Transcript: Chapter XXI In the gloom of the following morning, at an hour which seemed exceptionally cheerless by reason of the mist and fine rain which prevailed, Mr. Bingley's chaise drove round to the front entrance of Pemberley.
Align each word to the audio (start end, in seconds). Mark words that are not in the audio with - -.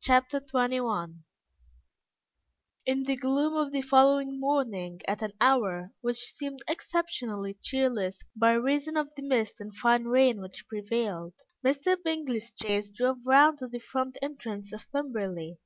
Chapter 0.00 0.40
XXI 0.40 1.18
In 2.86 3.04
the 3.04 3.14
gloom 3.14 3.52
of 3.54 3.70
the 3.70 3.82
following 3.82 4.40
morning, 4.40 5.00
at 5.06 5.22
an 5.22 5.32
hour 5.40 5.92
which 6.00 6.16
seemed 6.34 6.64
exceptionally 6.66 7.54
cheerless 7.62 8.24
by 8.34 8.54
reason 8.54 8.96
of 8.96 9.10
the 9.14 9.22
mist 9.22 9.60
and 9.60 9.72
fine 9.76 10.06
rain 10.06 10.40
which 10.40 10.66
prevailed, 10.66 11.34
Mr. 11.64 11.96
Bingley's 12.02 12.52
chaise 12.60 12.90
drove 12.90 13.18
round 13.24 13.58
to 13.58 13.68
the 13.68 13.78
front 13.78 14.18
entrance 14.20 14.72
of 14.72 14.90
Pemberley. 14.90 15.60